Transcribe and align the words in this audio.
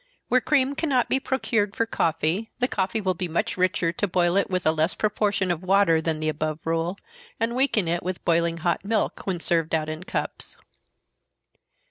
Where 0.29 0.41
cream 0.41 0.73
cannot 0.73 1.09
be 1.09 1.19
procured 1.19 1.75
for 1.75 1.85
coffee, 1.85 2.49
the 2.57 2.67
coffee 2.67 2.99
will 2.99 3.13
be 3.13 3.27
much 3.27 3.55
richer 3.55 3.91
to 3.91 4.07
boil 4.07 4.35
it 4.35 4.49
with 4.49 4.65
a 4.65 4.71
less 4.71 4.95
proportion 4.95 5.51
of 5.51 5.61
water 5.61 6.01
than 6.01 6.19
the 6.19 6.27
above 6.27 6.57
rule, 6.65 6.97
and 7.39 7.55
weaken 7.55 7.87
it 7.87 8.01
with 8.01 8.25
boiling 8.25 8.57
hot 8.57 8.83
milk, 8.83 9.27
when 9.27 9.39
served 9.39 9.75
out 9.75 9.89
in 9.89 10.01
cups. 10.03 10.57